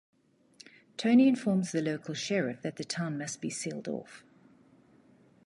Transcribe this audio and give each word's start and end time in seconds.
Tony 0.97 1.27
informs 1.27 1.71
the 1.71 1.79
local 1.83 2.15
sheriff 2.15 2.63
that 2.63 2.77
the 2.77 2.83
town 2.83 3.19
must 3.19 3.39
be 3.39 3.51
sealed 3.51 3.87
off. 3.87 4.23